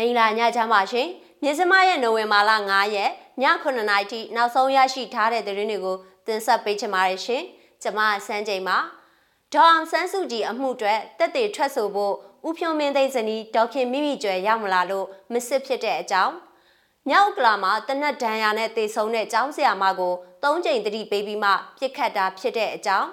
[0.00, 1.08] မင်္ဂလာညချမ်းပါရှင်
[1.42, 3.10] မြစမရဲ့နိုဝင်ဘာလ9ရက်
[3.42, 5.96] ည9:00နာရီထိနောက်ဆုံးရရှိထားတဲ့သတင်းတွေကို
[6.26, 7.42] တင်ဆက်ပေးချင်ပါတယ်ရှင်
[7.82, 8.78] ကျွန်မစန်းချိန်ပါ
[9.52, 12.14] ဒေါအောင်ဆန်းစုကြည်အမှုတွေတက်တေထွက်ဆိုဖို့
[12.48, 16.34] ဥဖြုံမင်းသိန်းဇနီးဒေါခင်မိမိကျွယ်ရောက်မလာလို့မစစ်ဖြစ်တဲ့အကြောင်း
[17.08, 23.08] မြောက်ကလာမှာတနက်ဒဏ်ရာနဲ့တေဆုံးတဲ့ကျောင်းဆရာမကို၃ချိန်တတိပေးပြီးမှပြစ်ခတ်တာဖြစ်တဲ့အကြောင်း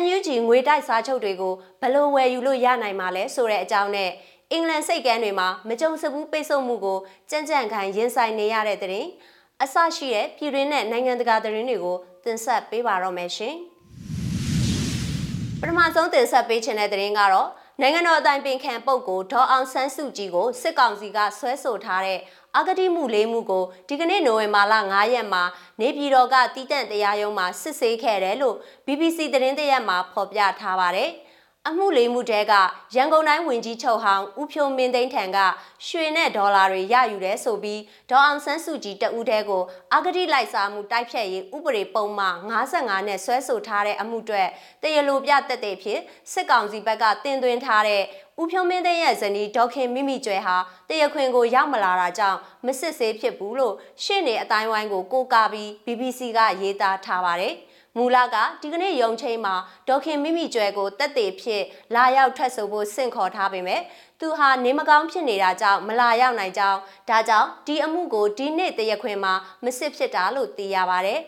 [0.00, 4.10] NUG ငွေတိုက်စားချုပ်တွေကိုဘလို့ဝယ်ယူလို့ရနိုင်မှာလဲဆိုတဲ့အကြောင်းနဲ့
[4.52, 6.98] အင်္ဂလန်စိတ်ကမ်းတွေမှာမကြုံစဘူးပိတ်ဆို့မှုကို
[7.30, 9.06] ကြံ့ကြံ့ခိုင်ရင်ဆိုင်နေရတဲ့တဲ့။
[9.62, 13.54] အဆရှိတဲ့ပြည်တွင်းနဲ့နိုင်ငံတကာသတင်းတွေကိုတင်ဆက်ပေးပါတော့မယ်ရှင်။
[15.60, 17.48] ပထမဆုံးတင်ဆက်ပေးခြင်းတဲ့သတင်းကတော့
[17.80, 22.20] နိုင်ငံတော်အတိုင်ပင်ခံပုဂ္ဂိုလ်ဒေါ်အောင်ဆန်းစုကြည်ကိုစစ်ကောင်စီကဆွဲဆိုထားတဲ့
[22.56, 25.42] အဂတိမှုလေးမှုကိုဒီကနေ့နိုဝင်ဘာလ9ရက်မှာ
[25.80, 31.10] နေပြည်တော်ကတည်တံ့တရားရုံးမှာစစ်ဆေးခဲ့တယ်လို့ BBC သတင်းတရက်မှာဖော်ပြထားပါတယ်။
[31.70, 32.52] အမှုလေးမှုတဲက
[32.94, 35.38] ရန်ကုန်တိုင်းဝင်ကြီးချုပ်ဟောင်းဦးဖြိုးမင်းသိန်းထံက
[35.86, 39.62] ရွှေနဲ့ဒေါ်လာတွေရယူတယ်ဆိုပြီးဒေါ်အောင်ဆန်းစုကြည်တဦးတဲကို
[39.94, 42.36] အဂတိလိုက်စားမှုတိုက်ဖြတ်ရေးဥပဒေပုံမှန်
[42.70, 44.42] 55နဲ့ဆွဲဆိုထားတဲ့အမှုတွေ
[44.82, 46.00] တရလိုပြတက်တဲ့ဖြစ်
[46.32, 48.02] စစ်ကောင်စီဘက်ကတင်သွင်းထားတဲ့
[48.40, 50.56] ဦးဖြိုးမင်းသိန်းရဲ့ဇနီးဒေါခင်မိမိကျွဲဟာ
[50.88, 57.54] တရခွင်ကိုရောက်မလာတာကြောင့်မစစ်ဆေးဖြစ်ဘူးလို့ရှေ့နေအတိုင်းဝိုင်းကိုကိုးကားပြီး BBC ကရေးသားထားပါတယ်။
[57.98, 59.54] မူလကဒီကနေ့ရုံချိန်မှာ
[59.88, 61.62] ဒေါခင်မိမိကျွဲကိုတက်သေးဖြစ်
[61.94, 63.80] လာရောက်ထွက်ဆိုဖို့စင့်ခေါ်ထားပေမဲ့
[64.20, 71.20] သူဟာနေမကောင်းဖြစ်နေတာကြောင့်မလာရောက်နိုင်ကြောင်းဒါကြောင့်ဒီအမှုကိုဒီနေ့တရက်ခွင်မှာမစစ်ဖြစ်တာလို့သိရပါတယ်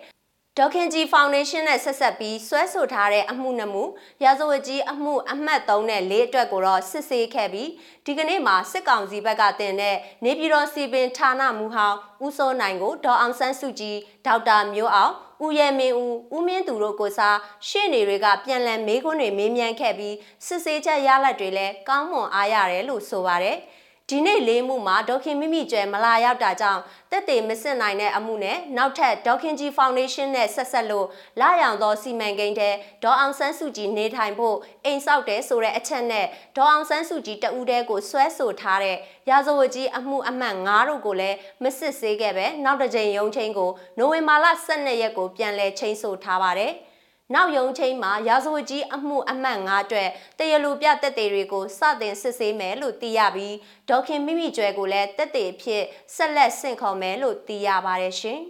[0.59, 3.85] ဒေါခင်ကြီးဖောင်ဒေးရှင်းနဲ့ဆက်ဆက်ပြီးဆွဲဆိုထားတဲ့အမှုနှမှု
[4.25, 7.71] ရာဇဝတ်ကြီးအမှုအမှတ်3နဲ့4အတွက်ကိုတော့စစ်ဆေးခဲ့ပြီး
[8.07, 13.97] ဒီကနေ့မှာစစ်ကောင်စီဘက်ကတင်တဲ့နေပြည်တော်စီပင်ဌာနမူဟောင်းဦးစိုးနိုင်ကိုဒေါအောင်ဆန်းစုကြည်
[14.27, 17.37] ဒေါက်တာမျိုးအောင် ဦးရဲမင်းဦးဦးမင်းသူတို့ကိုစား
[17.69, 20.15] ရှေ့နေတွေကပြန်လည်မေးခွန်းတွေမေးမြန်းခဲ့ပြီး
[20.47, 23.57] စစ်ဆေးချက်ရလဒ်တွေလည်းကောင်းမွန်အားရတယ်လို့ဆိုပါတယ်။
[24.11, 26.81] ဒီနေ့လေးမှုမှာဒေါခင်မိမိကျွဲမလာရောက်တာကြောင့်
[27.11, 31.07] တက်တေမစစ်နိုင်တဲ့အမှုနဲ့နောက်ထပ်ဒေါခင်ကြီးဖောင်ဒေးရှင်းနဲ့ဆက်ဆက်လို့
[31.41, 32.75] လာရောင်သောစီမံကိန်းတဲ့
[33.05, 36.27] ဒေါအောင်ဆန်းစုကြည်နေထိုင်ဖို့အိမ်ဆောက်တယ်ဆိုတဲ့အချက်နဲ့
[36.57, 38.97] ဒေါအောင်ဆန်းစုကြည်တဦးတည်းကိုဆွဲဆိုထားတဲ့
[39.31, 46.75] ရာဇဝတ်ကြီးအမှုအမှတ်9တို့ကိုလည်းမစစ်ဆေးခဲ့ပဲနောက်တစ်ကြိမ်ရုံးချင်းကိုနိုဝင်ဘာလ12ရက်ကိုပြန်လည်ချိန်ဆိုထားပါတယ်။
[47.35, 50.09] နောက်ယုံချင်းမှာရာဇဝတ်ကြီးအမှုအမှတ်9အတွက်
[50.39, 53.55] တရလူပြတက်တေတွေကိုစတင်စစ်ဆေးမယ်လို့သိရပြီး
[53.89, 55.83] ဒေါခင်မိမိကျွဲကိုလည်းတက်တေဖြစ်
[56.17, 58.41] ဆက်လက်ဆင့်ခေါ်မယ်လို့သိရပါတယ်ရှင်။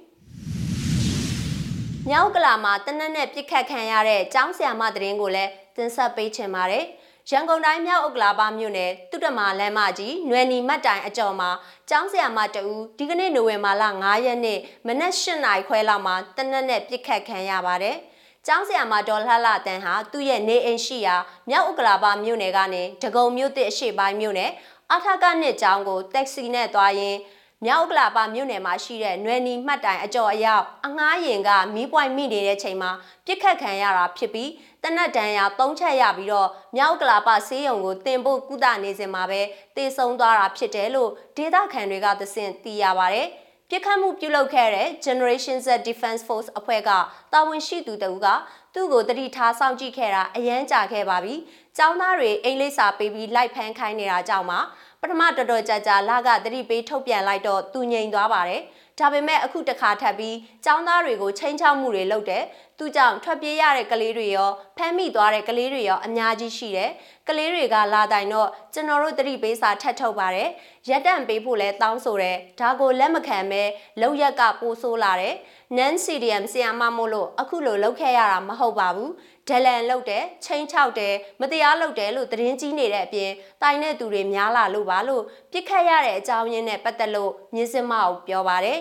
[2.09, 6.84] မြောက်ကလာမှာတနက်နဲ့ပြစ်ခတ်ခံရတဲ့ကျောင်းဆရာမတရင်ကိုလည်းတင်ဆက်ပေးချင်ပါတယ်။
[7.31, 11.50] ရန်ကုန်တိုင်းမြောက်ဥက္ကလာပမြို့နယ်တုတ္တမာလမ်းမကြီးနွယ်နီမတ်တိုင်အကျော်မှာ
[11.91, 17.97] ကျောင်းဆရာမတဦးဒီကနေ့နိုဝင်ဘာလ9ရက်နေ့မနက်၈နာရီခွဲလောက်မှာတနက်နဲ့ပြစ်ခတ်ခံရပါတယ်။
[18.51, 21.17] ကျောင်းဆရာမဒေါ်လှလှတန်းဟာသူ့ရဲ့နေအိမ်ရှိရာ
[21.51, 24.51] မြောက်ဥက္ကလာပမြို့နယ်ကနေဒဂုံမြို့တစ်အရှိပိုင်းမြို့နယ်
[24.93, 27.19] အထကနှစ်ကျောင်းကိုတက်ဆီနဲ့သွားရင်း
[27.65, 32.91] မြောက်ဥက္ကလာပမြို့နယ်မှာရှိတဲ့နွယ်နီမှတ်တိုင်အကျော်အရောက်အငှားရင်ကမီးပွိုင်မိနေတဲ့ချိန်မှာ
[33.27, 34.51] ပြစ်ခတ်ခံရတာဖြစ်ပြီး
[34.83, 39.41] တနတ်တန်ရာ၃ချက်ရပြီးတော့မြောက်ကလာပဆေးရုံကိုတင်ဖို့ကုသနေစဉ်မှာပဲ
[39.77, 43.23] တေဆုံးသွားတာဖြစ်တယ်လို့ဒေသခံတွေကသစဉ်သိရပါဗျ။
[43.71, 46.91] ပြစ်ခတ်မှုပြုလုပ်ခဲ့တဲ့ Generation Z Defense Force အဖွဲ့က
[47.33, 48.27] တာဝန်ရှိသူတဦးက
[48.75, 51.34] သူ့ကိုတတိထားစောင့်ကြည့်ခဲ့တာအရန်ကြာခဲ့ပါပြီ။
[51.79, 54.59] ចောင်းသားတွေအိမ်လိပ်စာပေးပြီးလိုက်ဖမ်းခိုင်းနေတာကြောင့်မှ
[55.01, 58.62] ပထမတော်တော်ကြာကြာလကတတိပေးထုတ်ပြန်လိုက်တော့သူငြိမ်သွားပါတယ်။
[58.99, 60.37] ဒါပေမဲ့အခုတခါထပ်ပြီး
[60.67, 62.45] ចောင်းသားတွေကိုချိန်ချောက်မှုတွေလုပ်တယ်
[62.78, 66.91] သူကြောင့်ထွက်ပြေးရတဲ့ကလေးတွေရောဖမ်းမိသွားတဲ့ကလေးတွေရောအများကြီးရှိတယ်
[67.28, 70.50] ကလေးတွေကလာတိုင်တော့ကျွန်တော်တို့တတိပေးစာထပ်ထုတ်ပါတယ်
[70.88, 73.62] ရက်တန့်ပေးဖို့လဲတောင်းဆိုတယ်ဒါကိုလက်မခံပဲ
[74.00, 75.34] လောက်ရက်ကပိုးဆိုးလာတယ်
[75.77, 79.12] နန်စီဒီယမ်ဆီယာမမို့လို့အခုလိုလောက်ခဲ့ရတာမဟုတ်ပါဘူး
[79.49, 83.31] ဒလန်လောက်တယ်ချင်းချောက်တယ်မတရားလောက်တယ်လို့သတင်းကြီးနေတဲ့အပြင်
[83.62, 85.22] တိုင်တဲ့သူတွေများလာလို့ပါလို့
[85.53, 88.81] ပြစ်ခတ်ရတဲ့အကြောင်းရင်းနဲ့ပတ်သက်လို့မြင်းစမအောင်ပြောပါတယ်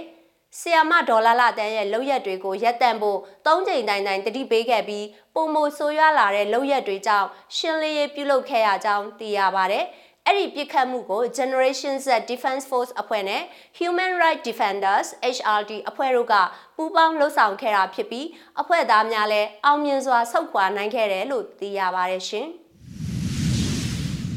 [0.62, 5.06] ဆီယာမဒေါ်လာလာတန်းရဲ့လောက်ရက်တွေကိုရက်တန့်ဖို့၃ချိန်တိုင်တိုင်တတိပေးခဲ့ပြီး
[5.36, 9.86] ပုံမဆိုးရွားလာတဲ့လောက်ရက်တွေကြောင့်ရှင်းလင်းရေးပြုလုပ်ခဲ့ရကြောင်းသိရပါတယ်။
[10.26, 13.42] အဲ့ဒီပြစ်ခတ်မှုကို Generation Z Defense Force အဖွဲ့နဲ့
[13.80, 16.36] Human Rights Defenders HRD အဖွဲ့တို့က
[16.76, 18.28] ပူးပေါင်းလှုပ်ဆောင်ခဲ့တာဖြစ်ပြီး
[18.62, 22.50] အဖွဲ့သားများလည်းအောင်မြင်စွာဆုတ်ခွာနိုင်ခဲ့တယ်လို့သိရပါတယ်ရှင်။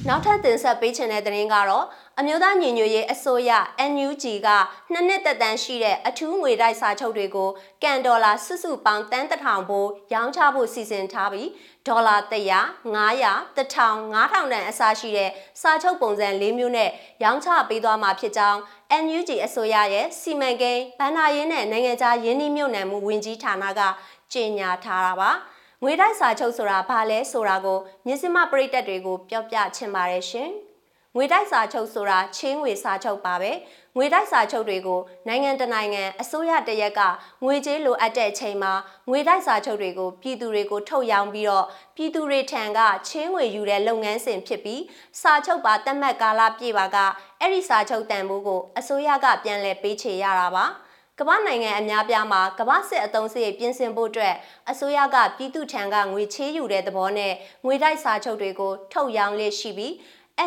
[0.09, 1.87] နောက်ထပ်တင်ဆက်ပေးချင်တဲ့သတင်းကတော့
[2.23, 3.51] အမျိုးသားညီညွတ်ရေးအစိုးရ
[3.93, 4.49] NUG က
[4.93, 7.51] နှစ်နှစ်သက်တမ်းရှိတဲ့အထူးငွေတိုက်စာချုပ်တွေကို
[7.83, 11.49] ကန်ဒေါ်လာစုစုပေါင်းတန်းတထောင်ဖို့ရောင်းချဖို့စီစဉ်ထားပြီး
[11.87, 12.35] ဒေါ်လာ100
[12.95, 12.95] 900
[13.57, 15.31] 1000 9000တန်အစားရှိတဲ့
[15.61, 16.91] စာချုပ်ပုံစံ၄မျိုးနဲ့
[17.23, 18.59] ရောင်းချပေးသွားမှာဖြစ်ကြောင်း
[19.05, 23.81] NUG အစိုးရရဲ့စီမံကိန်းဗန္နာရေးနဲ့နိုင်ငံခြားယင်းနှိမ့်မြုပ်နှံမှုဝန်ကြီးဌာနက
[24.33, 25.31] ကြေညာထားတာပါ
[25.83, 30.51] ငွေတိုက်စာချုပ်ဆိုတာဘာလဲဆိုတာကိုမြစမပရိသတ်တွေကိုပြောပြချင်ပါတယ်ရှင်။
[31.17, 33.53] ငွေတိုက်စာချုပ်ဆိုတာချင်းငွေစာချုပ်ပါပဲ
[33.97, 37.01] ငွေတိုက်စာချုပ်တွေကိုနိုင်ငံတနိုင်ငံအစိုးရတရက်က
[37.45, 38.73] ငွေကြေးလိုအပ်တဲ့အချိန်မှာ
[39.09, 41.67] ငွေတိုက်စာချုပ်တွေကိုပြည်သူတွေကိုထုတ်ရောင်းပြီးတော့
[41.97, 44.83] ပြည်သူတွေထံကချင်းငွေယူတဲ့လုပ်ငန်းစဉ်ဖြစ်ပြီး
[45.21, 46.97] စာချုပ်ပါတက်မှတ်ကာလပြည့်ပါက
[47.41, 50.67] အဲ့ဒီစာချုပ်တန်ဖိုးကိုအစိုးရကပြန်လည်ပေးချေရတာပါ
[51.19, 54.35] ကမ္ဘာနိုင်ငံအများပြားမှာကမ္ဘာစစ်အုံစရိတ်ပြင်ဆင်ဖို့အတွက်
[54.71, 57.33] အစိုးရကပြည်သူထံကငွေချေးယူတဲ့သဘောနဲ့
[57.65, 59.93] ငွေတိုက်စာချုပ်တွေကိုထုတ်ရောင်းလေးရှိပြီး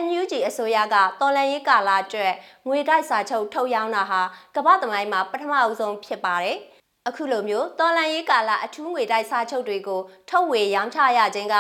[0.02, 2.34] NUG အစိုးရကတော်လန်ရေးကာလအတွက်
[2.68, 4.22] ငွေတိုက်စာချုပ်ထုတ်ရောင်းတာဟာ
[4.56, 6.58] ကမ္ဘာသမိုင်းမှာပထမအဦးဆုံးဖြစ်ပါတယ်။
[7.10, 11.58] အခုလိုမျိုးတော်လန်ရေးကာလအထူးငွေတိုက်စာချုပ်တွေကိုထုတ်ဝေရောင်းချရခြင်းက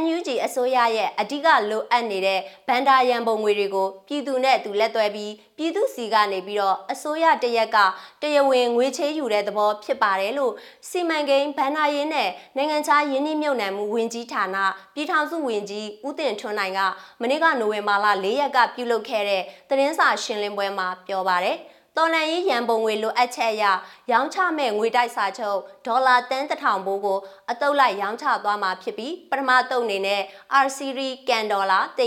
[0.00, 7.78] NUG အစိုးရရဲ့အဓိကလိုအပ်နေတဲ့ဗန်ဒါရန်ပုံငွေတွေကိုပြည်သူနဲ့သူလက်သွဲပြီးပြည်သူစီကနေပြီးတော့အစိုးရတရက်က
[8.22, 10.52] တရားဝင်ငွေချေးယူတဲ့သဘောဖြစ်ပါတယ်လို့
[10.88, 14.56] စီမံကိန်းဗန်ဒါရင်းနဲ့နိုင်ငံခြားယင်းနှိမ့်မြုပ်နှံမှုဝင်ကြီးဌာန
[14.94, 16.80] ပြည်ထောင်စုဝင်ကြီးဦးတင်ထွန်းနိုင်က
[17.20, 21.58] မနေ့ကနိုဝင်ဘာလ၄ရက်ကပြုလုပ်ခဲ့တဲ့သတင်းစာရှင်းလင်းပွဲမှာပြောပါတယ်။
[21.98, 23.64] တော်လန်ရေးရန်ပုံငွေလိုအပ်ချက်အရ
[24.12, 27.18] ရောင်းချမဲ့ငွေတိုက်စာချုပ်ဒေါ်လာတန်းတစ်ထောင်ဘိုးကို
[27.50, 30.22] အတုပ်လိုက်ရောင်းချသွားမှာဖြစ်ပြီးပထမတုပ်အနေနဲ့
[30.64, 32.06] R series ကန်ဒေါ်လာ100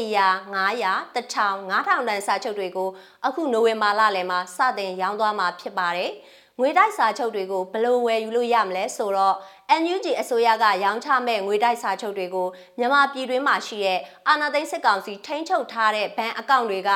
[0.55, 2.89] 900 1000 9000တန်စာချုပ်တွေကို
[3.25, 6.11] အခုနိုဝင်ဘာလလယ်မှာစတင်ရောင်းသွားမှာဖြစ်ပါတယ်
[6.59, 9.35] ငွေတိုက်စာချုပ်တွေကိုဘယ်လိုဝယ်ယူလို့ရမလဲဆိုတော့
[9.81, 12.47] NUG အစိုးရကရောင်းချမဲ့ငွေတိုက်စာချုပ်တွေကို
[12.77, 16.91] မြန်မာပြည်တွင်းမှာရှိတဲ့အာဏာသိမ်းစစ်ကောင်စီထိန်းချုပ်ထားတဲ့ဘဏ်အကောင့်တွေက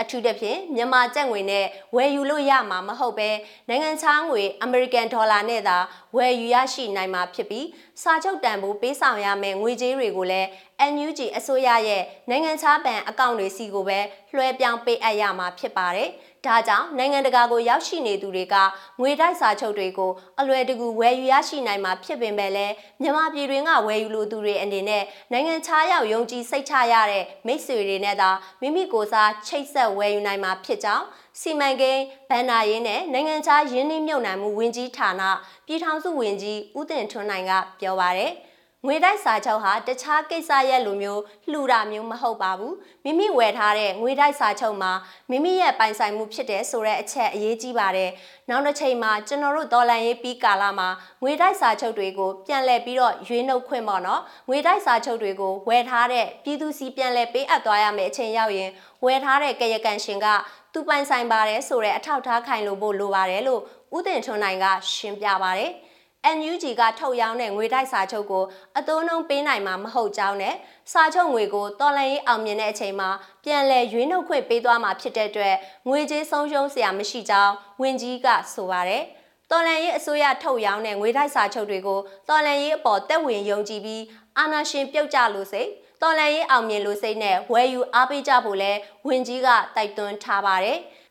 [0.00, 1.64] အထူးသဖြင့်မြန်မာကျပ်ငွေနဲ့
[1.96, 3.30] ဝယ်ယူလို့ရမှာမဟုတ်ပဲ
[3.68, 5.76] နိုင်ငံခြားငွေအမေရိကန်ဒေါ်လာနဲ့သာ
[6.16, 7.66] ဝယ်ယူရရှိနိုင်မှာဖြစ်ပြီး
[8.02, 10.48] စာချုပ်တန်ဖိုးပေးဆောင်ရမယ့်ငွေကြေးတွေကိုလည်း
[10.92, 13.98] NUG အစိုးရရဲ့နိုင်ငံခြားဘဏ်အကောင့်တွေစီကိုပဲ
[14.34, 16.10] လွှဲပြောင်းပေးအပ်ရမှာဖြစ်ပါတယ်။
[16.48, 18.54] ဒါကြောင့်နိုင်ငံတကာကိုရောက်ရှိနေသူတွေက
[19.00, 20.10] ငွေတိုက်စာချုပ်တွေကို
[20.40, 25.02] အလွယ်တကူဝယ်ယူရရှိနိုင်မှာဖြစ်ပေမဲ့လည်းမြန်မာပြည်တွင်းကဝယ်ယူလိုသူတွေအနေနဲ့
[25.32, 31.04] နိုင်ငံခြားရောက်ယုံကြည်စိတ်ချရတဲ့မိတ်ဆွေတွေနဲ့သာမိမိကိုယ်စားချိတ်ဆက်ဝယ်ယူနိုင်မှာဖြစ်ကြောင်း
[31.40, 35.22] စီမံကိန်းဗန်နာရေးနဲ့နိုင်ငံခြားယင်းနှိမ့်မြုပ်နှံမှုဝင်ကြီးဌာန
[35.66, 38.32] ပြည်ထောင်စုဝင်ကြီးဦးတင်ထွန်းနိုင်ကပြောပါရယ်။
[38.84, 42.74] ငွေတိုက်စာချုပ်ဟာတခြားကိစ္စရဲ့လိုမျိုးလှူတာမျိုးမဟုတ်ပါဘူး
[43.04, 44.92] မိမိဝယ်ထားတဲ့ငွေတိုက်စာချုပ်မှာ
[45.30, 48.10] မိမိရဲ့ပိုင်ဆိုင်မှုဖြစ်တဲ့ဆိုတဲ့အချက်အရေးကြီးပါတယ်
[48.48, 50.88] နောက်တစ်ချိန်မှာကျွန်တော်တို့ဒေါ်လာရေးပြီးကာလမှာ
[51.22, 58.70] ငွေတိုက်စာချုပ်တွေကိုပြန်လည်ပြီးတော့ရွေးနှုတ်ခွင့်ပေါ့နော်ငွေတိုက်စာချုပ်တွေကိုဝယ်ထားတဲ့ပြည်သူစီပြန်လည်ပေးအပ်သွားရမယ့်အချိန်ရောက်ရင်
[59.04, 60.26] ဝယ်ထားတဲ့ကရကန်ရှင်က
[60.72, 63.62] သူပိုင်ဆိုင်ပါတယ်ဆိုတဲ့အထောက်ထားခိုင်လို့ဖို့လိုပါတယ်လို့
[63.96, 65.72] ဦးတင်ထွန်းနိုင်ကရှင်းပြပါတယ်။
[66.34, 68.44] NUG ကထုတ်ရောင်းတဲ့ငွေတိုက်စာချုပ်ကို
[68.78, 70.54] အသုံးနှုံးပေးနိုင်မှာမဟုတ်ကြောင်းနဲ့
[70.92, 73.10] စာချုပ်ငွေကိုတော်လှန်ရေးအောင်မြင်တဲ့အချိန်မှာ
[73.44, 75.54] ပြန်လည်ရွေးနှုတ်ခွင့်ပေးသွားမှာဖြစ်တဲ့အတွက်
[75.88, 77.52] ငွေကြေးဆုံးရှုံးစရာမရှိကြောင်း
[77.82, 79.02] ဝန်ကြီးကဆိုပါတယ်။
[79.50, 84.02] တော်လန်ရေးအစိုးရထုတ်ရောင်းတဲ့ငွေတိုက်စာချုပ်တွေကိုတော်လန်ရေးအပေါ်တက်ဝင်ယုံကြည်ပြီး
[84.38, 85.68] အာဏာရှင်ပြုတ်ကြလို့စိတ်
[86.02, 88.72] တော်လန်ရေးအောင်မြင်လို့စိတ်နဲ့ဝယ်ယူအားပေးကြဖို့လဲ
[89.08, 90.78] ဝန်ကြီးကတိုက်တွန်းထားပါတယ်။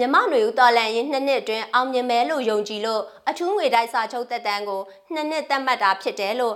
[0.00, 6.54] မြမနွေဦးတော်လန်ရင်နှစ်နှစ်အတွင်းအောင်မြင်မယ်လို့ယုံကြည်လို့အထူးငွေတိုက်စာချုပ်သက်တမ်းကိုနှစ်နှစ်သတ်မှတ်တာဖြစ်တယ်လို့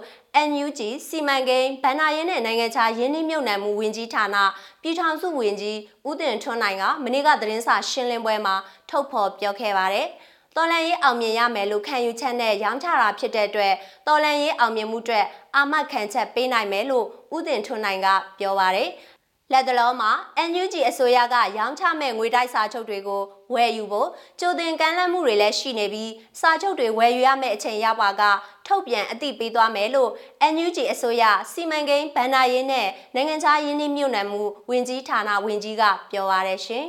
[0.49, 4.37] NUG စီမံကိန်းဗန္နာရေးနဲ့နိုင်ငံခြားယင်းနှိမ့်မြုပ်နှံမှုဝင်ကြီးဌာန
[4.83, 5.79] ပြည်ထောင်စုဝင်ကြီး
[6.09, 8.55] ဦးတင်ထွန်းနိုင်ကမနေ့ကသတင်းစာရှင်းလင်းပွဲမှာ
[8.91, 10.09] ထုတ်ဖော်ပြောခဲ့ပါတယ်။
[10.57, 13.75] တော်လန်ရေးအောင်မြင်ရမယ်လို့ခံယူချက်နဲ့ရောင်းချတာဖြစ်တဲ့အတွက်
[14.07, 15.25] တော်လန်ရေးအောင်မြင်မှုအတွက်
[15.57, 18.89] အာမခံချက်ပေးနိုင်မယ်လို့ဦးတင်ထွန်းနိုင်ကပြောပါတယ်။
[19.53, 20.11] လက်တလုံးမှာ
[20.51, 23.23] NUG အစိုးရကရောင်းချမဲ့ငွေတိုက်စာချုပ်တွေကို
[23.55, 24.09] ဝယ်ယူဖို့
[24.41, 28.23] ကြိုတင်ကမ်းလှမ်းမှုတွေလည်းရှိနေပြီးစာချုပ်တွေဝယ်ယူရမယ့်အချိန်ရောက်ပါက
[28.67, 30.11] ထုတ်ပြန်အသိပေးသွားမယ်လို့
[30.53, 36.87] NUG အစိုးရစီမံကိန်းဗန်နာရေးနဲ့နိုင်ငံခြားယင်းနှိမ့်မြုပ်နှံမှုဝင်ကြီးဌာနဝင်ကြီးကပြောပါရရှင်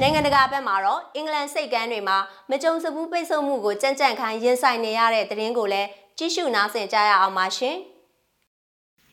[0.00, 2.18] နိုင်ငံတကာဘက်မှာတော့အင်္ဂလန်စိတ်ကမ်းတွေမှာ
[2.50, 7.78] မကြုံစဘူးပိတ်ဆို့မှုကိုကြံ့ကြံ့ခိုင်းရင်ဆိုင်နေရတဲ့သတင်းကိုလည်းကြည့်ရှုနားဆင်ကြရအောင်ပါရှင်။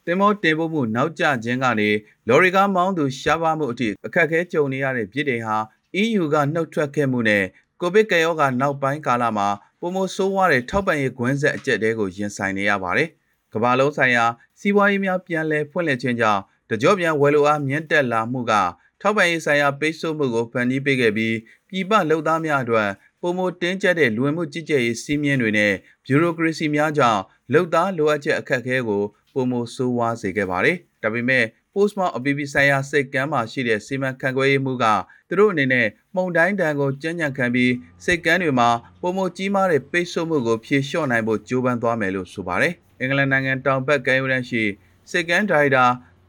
[0.09, 1.89] တင်မောတင်ပို့မှုနောက်ကျခြင်းကနေ
[2.27, 5.57] လော်ရီကားမောင်းသူရှားပါမှုအထိအခက်အခဲကြုံနေရတဲ့ပြည်ထောင်ဟာ
[6.01, 7.43] EU ကနှုတ်ထွက်ခဲ့မှုနဲ့
[7.81, 9.47] ကိုဗစ်ကရောဂါနောက်ပိုင်းကာလမှာ
[9.79, 13.09] ပုံမဆိုးဝါးတဲ့ထောက်ပံ့ရေးကွင်းဆက်အကျက်တဲကိုရင်ဆိုင်နေရပါတယ်။
[13.53, 14.25] ကမ္ဘာလုံးဆိုင်ရာ
[14.59, 18.53] စီးပွားရေးများပြန်လည်ဖွင့်လှစ်ခြင်းကြောင့်တကြောပြန်ဝယ်လိုအားမြင့်တက်လာမှုက
[19.01, 21.35] ထောက်ပံ့ရေးဆိုင်ရာပိတ်ဆို့မှုကိုဖန်တီးပေးခဲ့ပြီး
[21.69, 22.89] ပြည်ပလုပ်သားများအတွက်
[23.21, 25.73] ပုံမတင်းကျပ်တဲ့လူဝင်မှုကြီးကြပ်ရေးစည်းမျဉ်းတွေနဲ့
[26.05, 27.21] ဘျူရိုကရေစီများကြောင့်
[27.53, 29.03] လုပ်သားလိုအပ်ချက်အခက်အခဲကို
[29.38, 34.86] ပုံမဆိုးဝါးစေခဲ့ပါတယ်။ဒါပေမဲ့ Postmark အပြည်ပြည်ဆိုင်ရာစိတ်ကမ်းမှာရှိတဲ့စီမံခန့်ခွဲရေးမှုက
[35.29, 38.70] သူတို့အနေနဲ့မှုန်တိုင်းတန်ကိုကြမ်းကြံခံပြီးစိတ်ကမ်းတွေမှာ
[39.01, 44.63] ပုံမကြီးမားတဲ့ပိတ်ဆို့မှုကိုဖြေလျှော့နိုင်ဖို့ကြိုးပမ်းသွားမယ်လို့ဆိုပါတယ်။အင်္ဂလန်နိုင်ငံတောင်ဘက်ကမ်းရိုးတန်းရှိ
[45.10, 45.86] စိတ်ကမ်းဒရိုက်တာ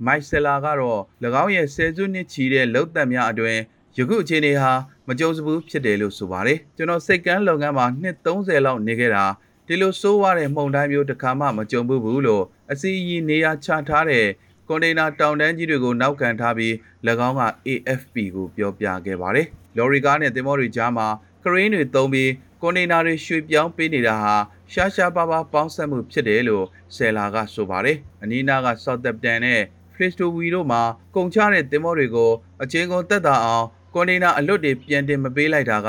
[0.07, 1.01] မိုက်ဆယ်လာကတော့၎
[1.43, 3.59] င်းရဲ့ဆယ်စုနှစ်ချီတဲ့လုံသက်များအတွင်
[3.97, 4.73] ယခုအခြေအနေဟာ
[5.09, 9.25] မကြုံစဘူးဖြစ်တယ်လို့ဆိုပါတယ်ကျွန်တော်စိတ်ကမ်းလုပ်ငန်းမှာနှစ်30လောက်နေခဲ့တာ
[9.71, 14.27] ဒီလိုဆိုးဝါးတဲ့မှုန်တိုင်းမျိုးတစ်ခါမှမကြုံဘူးဘူးလို့အစီအီနေရာချထားတဲ့
[14.69, 16.73] ကွန်တိန်နာတောင်တန်းကြီးတွေကိုနောက်ခံထားပြီး၎
[17.29, 19.47] င်းက AFP ကိုပြောပြခဲ့ပါတယ်။
[19.77, 21.07] လော်ရီကားနဲ့တင်မောတွေကြားမှာ
[21.45, 22.31] ကရင်းတွေသုံးပြီး
[22.63, 24.35] ကွန်တိန်နာတွေရွှေ့ပြောင်းပေးနေတာဟာ
[24.73, 26.65] ရှားရှားပါးပါးပေါင်းစပ်မှုဖြစ်တယ်လို့
[26.97, 29.61] ဆယ်လာကဆိုပါတယ်။အနီးနားက Southampton နဲ့
[29.95, 30.83] Fristowy တို့မှာ
[31.15, 32.31] ကုန်ချတဲ့တင်မောတွေကို
[32.63, 35.89] အချင်းကုန်တက်တာအောင်ကွန်တိန်နာအလွတ်တွေပြန်တင်မပေးလိုက်တာက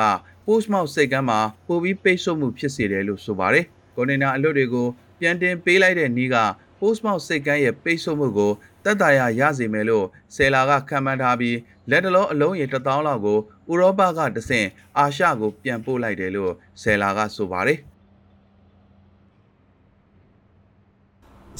[0.51, 3.65] Postmouth စိတ်ကမ်းမှာပိုပြီးပိတ်ဆို့မှုဖြစ်စေတယ်လို့ဆိုပါတယ်။
[3.95, 4.87] ကွန်တိန်နာအလွတ်တွေကို
[5.19, 6.37] ပြန်တင်ပေးလိုက်တဲ့နေ့က
[6.79, 8.51] Postmouth စိတ်ကမ်းရဲ့ပိတ်ဆို့မှုကို
[8.83, 11.57] တက်တာရရစေမယ်လို့ဆယ်လာကခံမှန်းထားပြီး
[11.89, 13.37] လက်တလုံးအလုံးရေ1000လောက်ကို
[13.71, 16.51] ဥရောပကတဆင့်အာရှကိုပြန်ပို့လိုက်တယ်လို့
[16.81, 17.79] ဆယ်လာကဆိုပါတယ်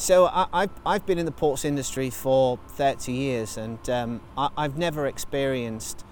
[0.08, 4.48] So I, I've, I've been in the ports industry for 30 years and um, I,
[4.56, 6.09] I've never experienced the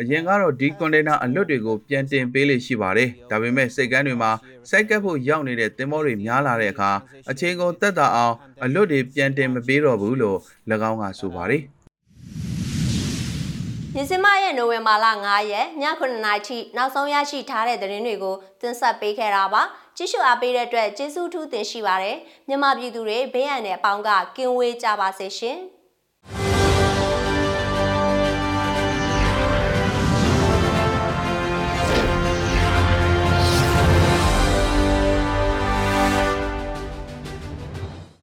[0.00, 4.30] အရင်ကတော့ဒီကွန်တိန်နာအလွတ်တွေကိုပြန်တင်ပေးလေရှိပါတယ်။ဒါပေမဲ့စိတ်ကမ်းတွေမှာ
[4.70, 6.90] စိုက်ကပ်ဖို့ရောက်နေတဲ့တင်မောတွေများလာတဲ့အခါ
[7.30, 10.38] အချိန်ကုန်တက်တာအောင်အလွတ်တွေပြန်တင်မပေးတော့ဘူးလို့၎
[10.90, 11.62] င်းကဆိုပါတယ်။
[13.96, 19.62] ညစမရဲ့နိုဝင်ဘာလ9ရက်ည9:00နာရီထိနောက်ဆုံးရရှိထားတဲ့သတင်းတွေကိုတင်ဆက်ပေးခဲ့တာပါ
[19.96, 22.16] ကြည့်ရှုအားပေးတဲ့အတွက်ကျေးဇူးထူးတင်ရှိပါတယ်
[22.48, 25.58] မြန်မာပြည်သူတွေဘေးရန်တဲ့အပေါင်းကကင်းဝေးကြပါစေရှင်